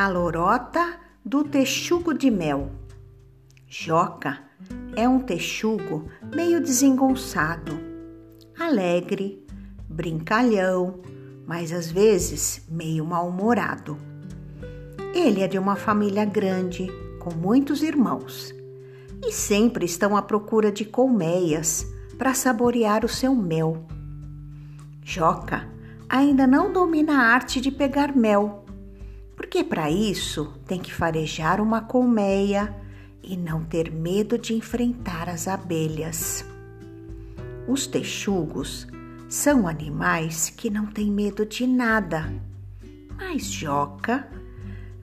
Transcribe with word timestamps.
A 0.00 0.08
lorota 0.08 0.98
do 1.22 1.44
texugo 1.44 2.14
de 2.14 2.30
mel. 2.30 2.70
Joca 3.68 4.38
é 4.96 5.06
um 5.06 5.20
texugo 5.20 6.08
meio 6.34 6.58
desengonçado, 6.58 7.78
alegre, 8.58 9.46
brincalhão, 9.86 11.02
mas 11.46 11.70
às 11.70 11.90
vezes 11.92 12.66
meio 12.70 13.04
mal-humorado. 13.04 13.98
Ele 15.14 15.42
é 15.42 15.46
de 15.46 15.58
uma 15.58 15.76
família 15.76 16.24
grande, 16.24 16.86
com 17.18 17.34
muitos 17.34 17.82
irmãos, 17.82 18.54
e 19.22 19.30
sempre 19.30 19.84
estão 19.84 20.16
à 20.16 20.22
procura 20.22 20.72
de 20.72 20.86
colmeias 20.86 21.86
para 22.16 22.32
saborear 22.32 23.04
o 23.04 23.08
seu 23.08 23.34
mel. 23.34 23.84
Joca 25.04 25.68
ainda 26.10 26.44
não 26.44 26.72
domina 26.72 27.18
a 27.18 27.34
arte 27.34 27.60
de 27.60 27.70
pegar 27.70 28.16
mel, 28.16 28.59
porque 29.40 29.64
para 29.64 29.90
isso 29.90 30.52
tem 30.66 30.78
que 30.78 30.92
farejar 30.92 31.62
uma 31.62 31.80
colmeia 31.80 32.76
e 33.22 33.38
não 33.38 33.64
ter 33.64 33.90
medo 33.90 34.36
de 34.36 34.52
enfrentar 34.52 35.30
as 35.30 35.48
abelhas. 35.48 36.44
Os 37.66 37.86
texugos 37.86 38.86
são 39.30 39.66
animais 39.66 40.50
que 40.50 40.68
não 40.68 40.84
têm 40.84 41.10
medo 41.10 41.46
de 41.46 41.66
nada, 41.66 42.30
mas 43.16 43.50
Joca 43.50 44.30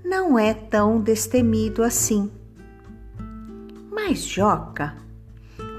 não 0.06 0.38
é 0.38 0.54
tão 0.54 1.02
destemido 1.02 1.82
assim. 1.82 2.30
Mas 3.92 4.20
Joca 4.20 4.96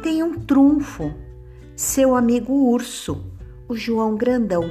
tem 0.02 0.20
um 0.20 0.34
trunfo, 0.34 1.14
seu 1.76 2.16
amigo 2.16 2.52
urso, 2.52 3.24
o 3.68 3.76
João 3.76 4.16
Grandão. 4.16 4.68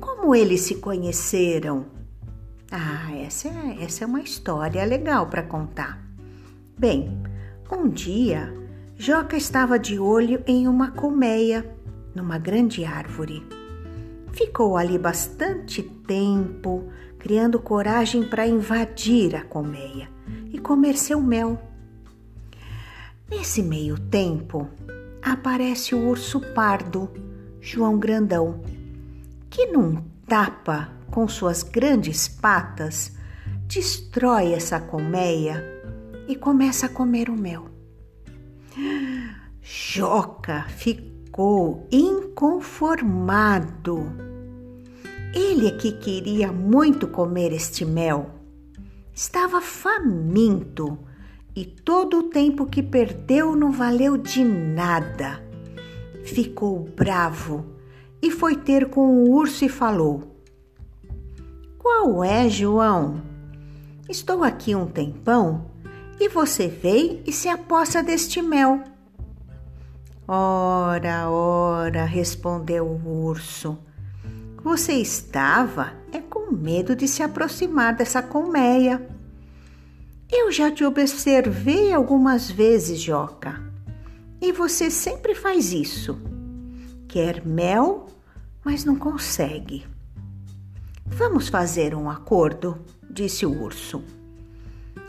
Como 0.00 0.34
eles 0.34 0.62
se 0.62 0.74
conheceram? 0.74 1.94
Ah, 2.70 3.14
essa 3.16 3.48
é, 3.48 3.84
essa 3.84 4.02
é 4.04 4.06
uma 4.06 4.20
história 4.20 4.84
legal 4.84 5.26
para 5.28 5.42
contar. 5.42 6.02
Bem, 6.76 7.22
um 7.70 7.88
dia, 7.88 8.52
Joca 8.96 9.36
estava 9.36 9.78
de 9.78 9.98
olho 9.98 10.42
em 10.46 10.66
uma 10.66 10.90
colmeia, 10.90 11.64
numa 12.14 12.38
grande 12.38 12.84
árvore. 12.84 13.46
Ficou 14.32 14.76
ali 14.76 14.98
bastante 14.98 15.82
tempo, 15.82 16.88
criando 17.18 17.60
coragem 17.60 18.24
para 18.24 18.46
invadir 18.46 19.36
a 19.36 19.42
colmeia 19.42 20.08
e 20.52 20.58
comer 20.58 20.96
seu 20.96 21.20
mel. 21.20 21.60
Nesse 23.30 23.62
meio 23.62 23.98
tempo, 23.98 24.68
aparece 25.22 25.94
o 25.94 26.08
urso 26.08 26.40
pardo, 26.52 27.10
João 27.60 27.98
Grandão, 27.98 28.60
que 29.48 29.66
num 29.66 30.02
tapa 30.26 30.95
com 31.16 31.26
suas 31.26 31.62
grandes 31.62 32.28
patas, 32.28 33.16
destrói 33.66 34.52
essa 34.52 34.78
colmeia 34.78 35.64
e 36.28 36.36
começa 36.36 36.84
a 36.84 36.90
comer 36.90 37.30
o 37.30 37.34
mel. 37.34 37.70
Joca 39.62 40.66
ficou 40.68 41.88
inconformado. 41.90 44.12
Ele 45.34 45.68
é 45.68 45.76
que 45.78 45.92
queria 45.92 46.52
muito 46.52 47.08
comer 47.08 47.50
este 47.50 47.86
mel. 47.86 48.32
Estava 49.14 49.62
faminto 49.62 50.98
e 51.56 51.64
todo 51.64 52.18
o 52.18 52.24
tempo 52.24 52.66
que 52.66 52.82
perdeu 52.82 53.56
não 53.56 53.72
valeu 53.72 54.18
de 54.18 54.44
nada. 54.44 55.42
Ficou 56.26 56.84
bravo 56.94 57.64
e 58.20 58.30
foi 58.30 58.54
ter 58.54 58.90
com 58.90 59.24
o 59.24 59.30
urso 59.30 59.64
e 59.64 59.68
falou: 59.70 60.35
qual 61.86 62.24
é, 62.24 62.48
João? 62.48 63.22
Estou 64.08 64.42
aqui 64.42 64.74
um 64.74 64.86
tempão 64.86 65.70
e 66.18 66.28
você 66.28 66.66
veio 66.66 67.22
e 67.24 67.32
se 67.32 67.48
aposta 67.48 68.02
deste 68.02 68.42
mel. 68.42 68.82
Ora, 70.26 71.30
ora, 71.30 72.04
respondeu 72.04 72.84
o 72.84 73.24
urso. 73.26 73.78
Você 74.64 74.94
estava 74.94 75.92
é 76.12 76.18
com 76.18 76.50
medo 76.50 76.96
de 76.96 77.06
se 77.06 77.22
aproximar 77.22 77.94
dessa 77.94 78.20
colmeia. 78.20 79.08
Eu 80.28 80.50
já 80.50 80.72
te 80.72 80.84
observei 80.84 81.94
algumas 81.94 82.50
vezes, 82.50 83.00
Joca, 83.00 83.62
e 84.40 84.50
você 84.50 84.90
sempre 84.90 85.36
faz 85.36 85.72
isso. 85.72 86.20
Quer 87.06 87.46
mel, 87.46 88.08
mas 88.64 88.84
não 88.84 88.96
consegue. 88.96 89.86
Vamos 91.08 91.48
fazer 91.48 91.94
um 91.94 92.10
acordo, 92.10 92.78
disse 93.08 93.46
o 93.46 93.62
urso. 93.62 94.02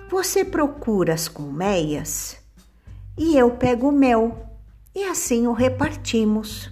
Você 0.10 0.46
procura 0.46 1.14
as 1.14 1.28
colmeias 1.28 2.38
e 3.18 3.36
eu 3.36 3.52
pego 3.52 3.90
o 3.90 3.92
mel, 3.92 4.48
e 4.96 5.04
assim 5.04 5.48
o 5.48 5.54
repartimos. 5.54 6.72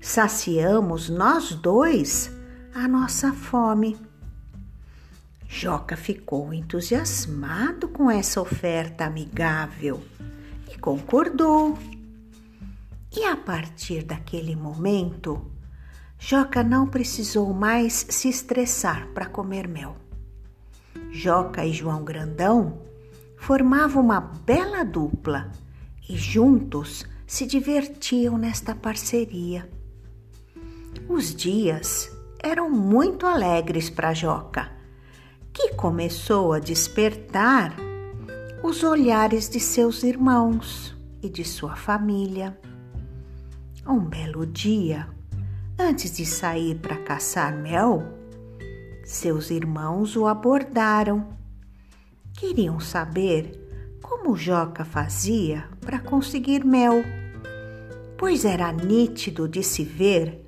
Saciamos 0.00 1.08
nós 1.08 1.54
dois 1.54 2.30
a 2.74 2.86
nossa 2.86 3.32
fome. 3.32 3.96
Joca 5.48 5.96
ficou 5.96 6.52
entusiasmado 6.52 7.88
com 7.88 8.10
essa 8.10 8.40
oferta 8.40 9.04
amigável 9.04 10.02
e 10.72 10.78
concordou. 10.78 11.78
E 13.14 13.24
a 13.24 13.36
partir 13.36 14.02
daquele 14.02 14.56
momento, 14.56 15.51
Joca 16.24 16.62
não 16.62 16.86
precisou 16.86 17.52
mais 17.52 18.06
se 18.08 18.28
estressar 18.28 19.08
para 19.08 19.26
comer 19.26 19.66
mel. 19.66 19.96
Joca 21.10 21.66
e 21.66 21.72
João 21.72 22.04
Grandão 22.04 22.78
formavam 23.36 24.04
uma 24.04 24.20
bela 24.20 24.84
dupla 24.84 25.50
e 26.08 26.16
juntos 26.16 27.04
se 27.26 27.44
divertiam 27.44 28.38
nesta 28.38 28.72
parceria. 28.72 29.68
Os 31.08 31.34
dias 31.34 32.08
eram 32.38 32.70
muito 32.70 33.26
alegres 33.26 33.90
para 33.90 34.14
Joca, 34.14 34.70
que 35.52 35.74
começou 35.74 36.52
a 36.52 36.60
despertar 36.60 37.74
os 38.62 38.84
olhares 38.84 39.48
de 39.48 39.58
seus 39.58 40.04
irmãos 40.04 40.96
e 41.20 41.28
de 41.28 41.44
sua 41.44 41.74
família. 41.74 42.56
Um 43.84 43.98
belo 43.98 44.46
dia, 44.46 45.08
Antes 45.78 46.16
de 46.16 46.26
sair 46.26 46.76
para 46.76 46.96
caçar 46.96 47.56
mel, 47.56 48.02
seus 49.04 49.50
irmãos 49.50 50.16
o 50.16 50.26
abordaram. 50.26 51.36
Queriam 52.34 52.78
saber 52.78 53.58
como 54.02 54.36
Joca 54.36 54.84
fazia 54.84 55.64
para 55.80 55.98
conseguir 55.98 56.64
mel, 56.64 57.02
pois 58.18 58.44
era 58.44 58.70
nítido 58.70 59.48
de 59.48 59.62
se 59.62 59.82
ver 59.82 60.46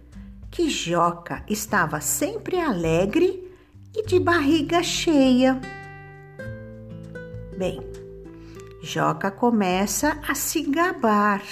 que 0.51 0.69
Joca 0.69 1.43
estava 1.49 2.01
sempre 2.01 2.61
alegre 2.61 3.51
e 3.95 4.05
de 4.05 4.21
barriga 4.21 4.83
cheia. 4.83 5.61
Bem, 7.57 7.81
Joca 8.83 9.31
começa 9.31 10.21
a 10.29 10.35
se 10.35 10.63
gabar 10.63 11.43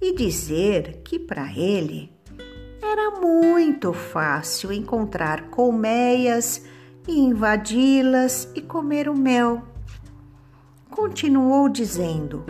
e 0.00 0.14
dizer 0.14 1.02
que 1.04 1.18
para 1.18 1.52
ele 1.52 2.15
era 2.98 3.20
muito 3.20 3.92
fácil 3.92 4.72
encontrar 4.72 5.50
colmeias 5.50 6.64
e 7.06 7.18
invadi-las 7.20 8.50
e 8.54 8.62
comer 8.62 9.06
o 9.06 9.14
mel. 9.14 9.62
Continuou 10.88 11.68
dizendo: 11.68 12.46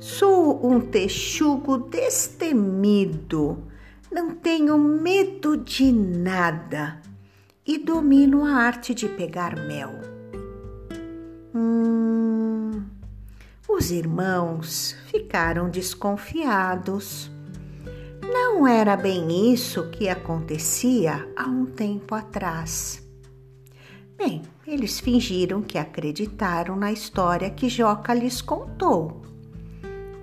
Sou 0.00 0.66
um 0.66 0.80
texugo 0.80 1.76
destemido, 1.76 3.62
não 4.10 4.30
tenho 4.30 4.78
medo 4.78 5.58
de 5.58 5.92
nada 5.92 7.02
e 7.66 7.76
domino 7.76 8.46
a 8.46 8.52
arte 8.52 8.94
de 8.94 9.10
pegar 9.10 9.56
mel. 9.56 9.90
Hum, 11.54 12.82
os 13.68 13.90
irmãos 13.90 14.96
ficaram 15.10 15.68
desconfiados. 15.68 17.33
Não 18.54 18.68
era 18.68 18.96
bem 18.96 19.52
isso 19.52 19.90
que 19.90 20.08
acontecia 20.08 21.28
há 21.36 21.48
um 21.48 21.66
tempo 21.66 22.14
atrás. 22.14 23.02
Bem, 24.16 24.42
eles 24.64 25.00
fingiram 25.00 25.60
que 25.60 25.76
acreditaram 25.76 26.76
na 26.76 26.92
história 26.92 27.50
que 27.50 27.68
Joca 27.68 28.14
lhes 28.14 28.40
contou 28.40 29.22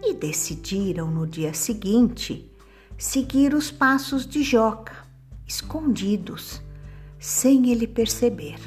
e 0.02 0.14
decidiram 0.14 1.12
no 1.12 1.28
dia 1.28 1.54
seguinte 1.54 2.50
seguir 2.98 3.54
os 3.54 3.70
passos 3.70 4.26
de 4.26 4.44
Joca, 4.44 4.96
escondidos, 5.46 6.62
sem 7.20 7.70
ele 7.70 7.86
perceber. 7.86 8.62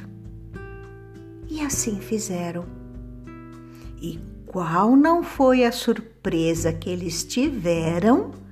E 1.49 1.63
assim 1.63 2.01
fizeram. 2.01 2.67
E 3.99 4.21
qual 4.45 4.95
não 4.95 5.23
foi 5.23 5.65
a 5.65 5.73
surpresa 5.73 6.71
que 6.71 6.91
eles 6.91 7.25
tiveram? 7.25 8.44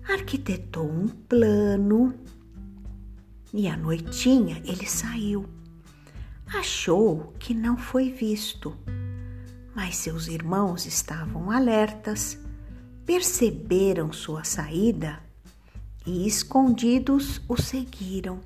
arquitetou 0.07 0.85
um 0.85 1.07
plano 1.07 2.13
e 3.55 3.69
à 3.69 3.77
noitinha 3.77 4.61
ele 4.65 4.85
saiu. 4.85 5.45
Achou 6.45 7.33
que 7.39 7.53
não 7.53 7.77
foi 7.77 8.11
visto, 8.11 8.75
mas 9.73 9.95
seus 9.95 10.27
irmãos 10.27 10.85
estavam 10.85 11.49
alertas, 11.49 12.37
perceberam 13.05 14.11
sua 14.11 14.43
saída 14.43 15.19
e, 16.05 16.27
escondidos, 16.27 17.41
o 17.47 17.59
seguiram. 17.59 18.41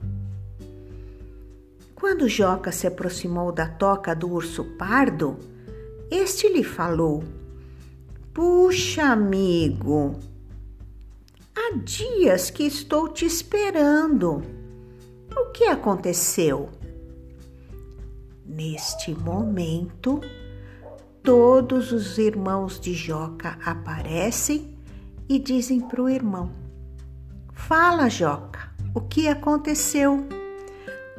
Quando 1.96 2.30
Joca 2.30 2.72
se 2.72 2.88
aproximou 2.88 3.52
da 3.52 3.68
toca 3.68 4.16
do 4.16 4.32
urso 4.32 4.64
pardo, 4.78 5.38
este 6.10 6.48
lhe 6.48 6.64
falou: 6.64 7.24
Puxa, 8.34 9.04
amigo, 9.04 10.18
Há 11.54 11.76
dias 11.84 12.50
que 12.50 12.64
estou 12.64 13.10
te 13.10 13.26
esperando. 13.26 14.59
O 15.36 15.52
que 15.52 15.66
aconteceu? 15.66 16.70
Neste 18.46 19.14
momento, 19.14 20.20
todos 21.24 21.92
os 21.92 22.18
irmãos 22.18 22.80
de 22.80 22.94
Joca 22.94 23.58
aparecem 23.64 24.78
e 25.28 25.38
dizem 25.38 25.80
para 25.80 26.02
o 26.02 26.10
irmão: 26.10 26.52
Fala, 27.54 28.10
Joca, 28.10 28.72
o 28.96 29.02
que 29.02 29.28
aconteceu? 29.28 30.26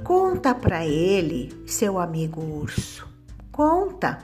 Conta 0.03 0.55
para 0.55 0.85
ele, 0.85 1.63
seu 1.67 1.99
amigo 1.99 2.41
urso. 2.41 3.09
Conta. 3.53 4.19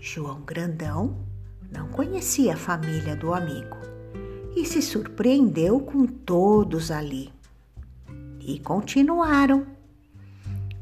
João 0.00 0.42
Grandão 0.42 1.16
não 1.72 1.88
conhecia 1.88 2.52
a 2.54 2.56
família 2.56 3.16
do 3.16 3.34
amigo 3.34 3.76
e 4.54 4.64
se 4.64 4.80
surpreendeu 4.80 5.80
com 5.80 6.06
todos 6.06 6.90
ali. 6.92 7.33
E 8.46 8.58
continuaram. 8.58 9.66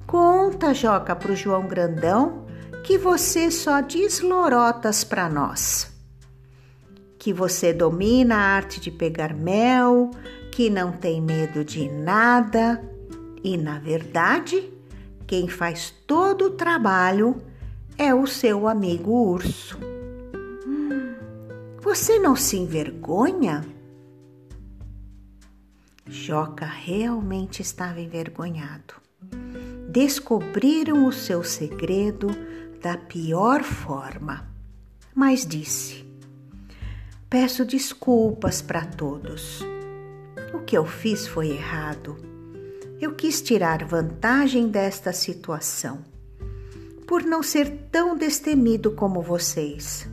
Conta, 0.07 0.75
Joca, 0.75 1.15
para 1.15 1.33
o 1.33 1.37
João 1.37 1.67
Grandão 1.67 2.43
que 2.83 2.99
você 2.99 3.51
só 3.51 3.81
diz 3.81 4.21
lorotas 4.21 5.05
para 5.05 5.29
nós. 5.29 5.91
Que 7.19 7.33
você 7.33 7.73
domina 7.73 8.35
a 8.35 8.57
arte 8.57 8.81
de 8.81 8.91
pegar 8.91 9.33
mel, 9.33 10.11
que 10.51 10.69
não 10.69 10.91
tem 10.91 11.21
medo 11.21 11.65
de 11.65 11.89
nada 11.89 12.83
e, 13.43 13.57
na 13.57 13.79
verdade, 13.79 14.73
quem 15.27 15.49
faz 15.49 15.95
todo 16.07 16.47
o 16.47 16.51
trabalho 16.51 17.37
é 17.97 18.13
o 18.13 18.27
seu 18.27 18.67
amigo 18.67 19.13
urso. 19.13 19.79
Você 21.81 22.19
não 22.19 22.35
se 22.35 22.57
envergonha? 22.57 23.65
Joca 26.13 26.67
realmente 26.67 27.63
estava 27.63 27.99
envergonhado. 27.99 28.95
Descobriram 29.89 31.07
o 31.07 31.13
seu 31.13 31.43
segredo 31.43 32.29
da 32.83 32.99
pior 32.99 33.63
forma, 33.63 34.47
mas 35.15 35.47
disse: 35.47 36.05
Peço 37.31 37.65
desculpas 37.65 38.61
para 38.61 38.85
todos. 38.85 39.65
O 40.53 40.59
que 40.59 40.77
eu 40.77 40.85
fiz 40.85 41.27
foi 41.27 41.49
errado. 41.49 42.19
Eu 43.01 43.15
quis 43.15 43.41
tirar 43.41 43.83
vantagem 43.83 44.69
desta 44.69 45.15
situação, 45.15 46.05
por 47.07 47.23
não 47.23 47.43
ser 47.43 47.89
tão 47.91 48.15
destemido 48.15 48.93
como 48.93 49.23
vocês 49.23 50.07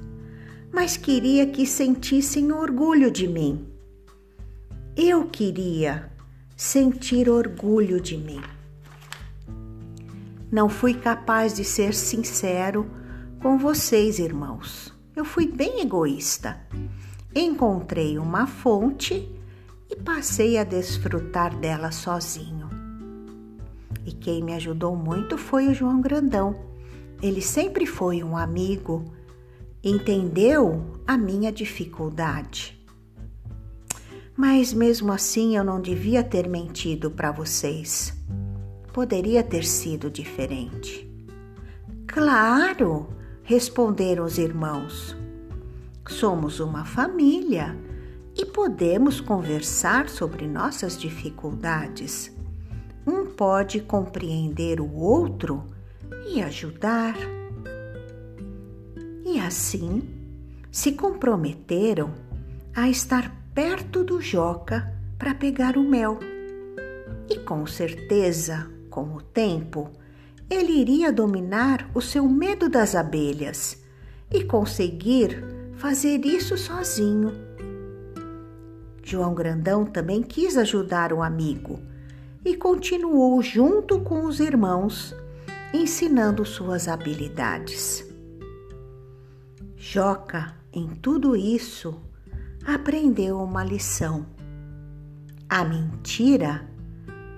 mas 0.71 0.95
queria 0.95 1.47
que 1.47 1.65
sentissem 1.65 2.51
orgulho 2.51 3.09
de 3.09 3.27
mim. 3.27 3.68
Eu 5.01 5.29
queria 5.29 6.11
sentir 6.57 7.29
orgulho 7.29 8.01
de 8.01 8.17
mim. 8.17 8.41
Não 10.51 10.67
fui 10.67 10.93
capaz 10.93 11.53
de 11.53 11.63
ser 11.63 11.93
sincero 11.93 12.85
com 13.41 13.57
vocês, 13.57 14.19
irmãos. 14.19 14.93
Eu 15.15 15.23
fui 15.23 15.47
bem 15.47 15.79
egoísta. 15.79 16.59
Encontrei 17.33 18.19
uma 18.19 18.45
fonte 18.45 19.33
e 19.89 19.95
passei 19.95 20.57
a 20.57 20.65
desfrutar 20.65 21.57
dela 21.57 21.93
sozinho. 21.93 22.67
E 24.05 24.11
quem 24.11 24.43
me 24.43 24.53
ajudou 24.53 24.97
muito 24.97 25.37
foi 25.37 25.69
o 25.69 25.73
João 25.73 26.01
Grandão. 26.01 26.59
Ele 27.21 27.41
sempre 27.41 27.85
foi 27.85 28.21
um 28.21 28.35
amigo 28.35 29.05
entendeu 29.81 30.93
a 31.07 31.17
minha 31.17 31.53
dificuldade. 31.53 32.78
Mas 34.39 34.71
mesmo 34.71 35.11
assim 35.11 35.57
eu 35.57 35.65
não 35.65 35.81
devia 35.81 36.23
ter 36.23 36.47
mentido 36.47 37.11
para 37.11 37.29
vocês. 37.29 38.13
Poderia 38.93 39.43
ter 39.43 39.65
sido 39.65 40.09
diferente. 40.09 41.05
Claro, 42.07 43.09
responderam 43.43 44.23
os 44.23 44.37
irmãos. 44.37 45.13
Somos 46.07 46.61
uma 46.61 46.85
família 46.85 47.77
e 48.33 48.45
podemos 48.45 49.19
conversar 49.19 50.07
sobre 50.07 50.47
nossas 50.47 50.97
dificuldades. 50.97 52.33
Um 53.05 53.25
pode 53.25 53.81
compreender 53.81 54.79
o 54.79 54.89
outro 54.95 55.65
e 56.25 56.41
ajudar. 56.41 57.17
E 59.25 59.37
assim 59.37 60.01
se 60.71 60.93
comprometeram 60.93 62.13
a 62.73 62.87
estar 62.87 63.38
perto 63.53 64.03
do 64.03 64.21
Joca 64.21 64.93
para 65.17 65.33
pegar 65.33 65.77
o 65.77 65.83
mel. 65.83 66.19
E 67.29 67.37
com 67.39 67.65
certeza, 67.65 68.69
com 68.89 69.15
o 69.15 69.21
tempo, 69.21 69.91
ele 70.49 70.73
iria 70.73 71.11
dominar 71.11 71.89
o 71.93 72.01
seu 72.01 72.27
medo 72.27 72.69
das 72.69 72.95
abelhas 72.95 73.83
e 74.31 74.43
conseguir 74.43 75.43
fazer 75.75 76.25
isso 76.25 76.57
sozinho. 76.57 77.33
João 79.03 79.33
Grandão 79.33 79.85
também 79.85 80.21
quis 80.21 80.57
ajudar 80.57 81.11
o 81.11 81.21
amigo 81.21 81.79
e 82.45 82.55
continuou 82.55 83.41
junto 83.41 83.99
com 84.01 84.25
os 84.25 84.39
irmãos, 84.39 85.15
ensinando 85.73 86.45
suas 86.45 86.87
habilidades. 86.87 88.05
Joca, 89.75 90.55
em 90.71 90.87
tudo 90.89 91.35
isso, 91.35 91.99
aprendeu 92.65 93.41
uma 93.41 93.63
lição. 93.63 94.25
A 95.47 95.63
mentira 95.63 96.67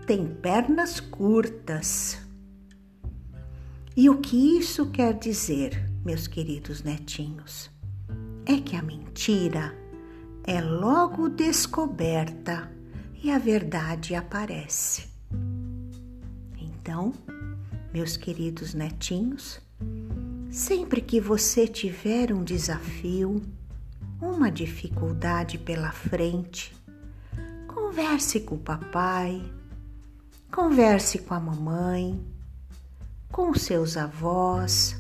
tem 0.06 0.28
pernas 0.28 1.00
curtas. 1.00 2.20
E 3.96 4.10
o 4.10 4.18
que 4.20 4.58
isso 4.58 4.90
quer 4.90 5.14
dizer, 5.14 5.90
meus 6.04 6.28
queridos 6.28 6.84
netinhos? 6.84 7.70
É 8.46 8.58
que 8.58 8.76
a 8.76 8.82
mentira 8.82 9.76
é 10.44 10.60
logo 10.60 11.30
descoberta 11.30 12.72
e 13.24 13.30
a 13.30 13.38
verdade 13.38 14.16
aparece. 14.16 15.10
Então, 16.60 17.14
meus 17.94 18.18
queridos 18.18 18.74
netinhos, 18.74 19.62
sempre 20.50 21.02
que 21.02 21.22
você 21.22 21.68
tiver 21.68 22.34
um 22.34 22.44
desafio, 22.44 23.42
uma 24.22 24.52
dificuldade 24.52 25.58
pela 25.58 25.92
frente, 25.92 26.76
converse 27.68 28.40
com 28.42 28.56
o 28.56 28.60
papai, 28.60 29.52
converse 30.52 31.18
com 31.20 31.34
a 31.34 31.40
mamãe, 31.40 32.24
com 33.32 33.54
seus 33.56 33.98
avós, 33.98 34.96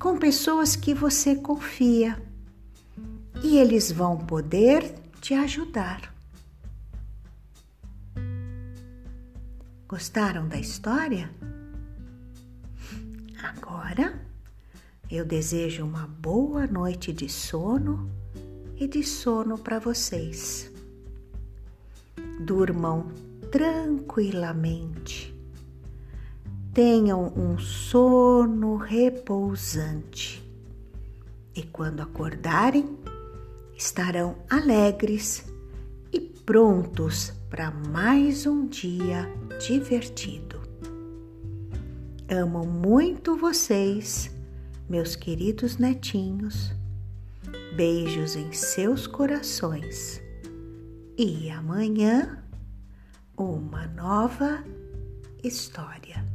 com 0.00 0.18
pessoas 0.18 0.74
que 0.74 0.94
você 0.94 1.36
confia 1.36 2.20
e 3.42 3.58
eles 3.58 3.92
vão 3.92 4.16
poder 4.16 4.94
te 5.20 5.34
ajudar. 5.34 6.14
Gostaram 9.86 10.48
da 10.48 10.56
história? 10.56 11.30
Agora 13.42 14.23
eu 15.10 15.24
desejo 15.24 15.84
uma 15.84 16.06
boa 16.06 16.66
noite 16.66 17.12
de 17.12 17.28
sono 17.28 18.10
e 18.76 18.88
de 18.88 19.02
sono 19.02 19.58
para 19.58 19.78
vocês. 19.78 20.70
Durmam 22.40 23.12
tranquilamente. 23.50 25.34
Tenham 26.72 27.32
um 27.36 27.56
sono 27.58 28.76
repousante. 28.76 30.42
E 31.54 31.62
quando 31.62 32.00
acordarem, 32.00 32.98
estarão 33.76 34.36
alegres 34.50 35.44
e 36.12 36.18
prontos 36.18 37.32
para 37.48 37.70
mais 37.70 38.44
um 38.46 38.66
dia 38.66 39.30
divertido. 39.64 40.60
Amo 42.28 42.66
muito 42.66 43.36
vocês, 43.36 44.33
meus 44.88 45.16
queridos 45.16 45.76
netinhos. 45.76 46.74
Beijos 47.76 48.36
em 48.36 48.52
seus 48.52 49.06
corações. 49.06 50.22
E 51.16 51.50
amanhã, 51.50 52.42
uma 53.36 53.86
nova 53.88 54.64
história. 55.42 56.33